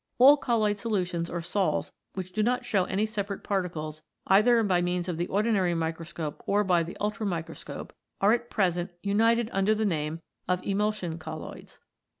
All 0.17 0.35
colloid 0.35 0.79
solutions 0.79 1.29
or 1.29 1.41
sols 1.41 1.91
which 2.15 2.31
do 2.31 2.41
not 2.41 2.65
show 2.65 2.85
any 2.85 3.05
separate 3.05 3.43
particles 3.43 4.01
either 4.25 4.63
by 4.63 4.81
means 4.81 5.07
of 5.07 5.17
the 5.17 5.27
ordinary 5.27 5.75
microscope 5.75 6.41
or 6.47 6.63
by 6.63 6.81
the 6.81 6.97
ultramicroscope, 6.99 7.91
are 8.19 8.33
at 8.33 8.49
present 8.49 8.89
united 9.03 9.47
under 9.53 9.75
the 9.75 9.85
name 9.85 10.21
of 10.47 10.63
Emulsion 10.65 11.19
Colloids. 11.19 11.77